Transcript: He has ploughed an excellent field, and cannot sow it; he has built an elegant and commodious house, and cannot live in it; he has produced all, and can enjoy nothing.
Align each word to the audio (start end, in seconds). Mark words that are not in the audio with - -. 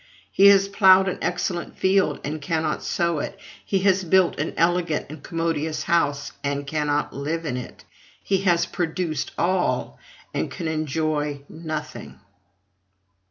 He 0.31 0.47
has 0.47 0.67
ploughed 0.67 1.07
an 1.07 1.19
excellent 1.21 1.77
field, 1.77 2.21
and 2.23 2.41
cannot 2.41 2.81
sow 2.81 3.19
it; 3.19 3.39
he 3.63 3.77
has 3.81 4.03
built 4.03 4.39
an 4.39 4.55
elegant 4.57 5.05
and 5.09 5.21
commodious 5.21 5.83
house, 5.83 6.31
and 6.43 6.65
cannot 6.65 7.13
live 7.13 7.45
in 7.45 7.55
it; 7.55 7.83
he 8.23 8.39
has 8.39 8.65
produced 8.65 9.29
all, 9.37 9.99
and 10.33 10.49
can 10.49 10.67
enjoy 10.67 11.41
nothing. 11.47 12.19